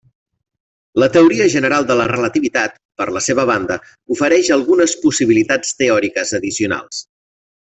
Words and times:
La 1.01 1.09
teoria 1.17 1.45
general 1.55 1.85
de 1.91 1.97
la 1.99 2.07
relativitat, 2.13 2.73
per 3.01 3.07
la 3.17 3.23
seva 3.27 3.45
banda, 3.51 3.77
ofereix 4.17 4.49
algunes 4.57 4.97
possibilitats 5.05 5.79
teòriques 5.83 6.35
addicionals. 6.41 7.05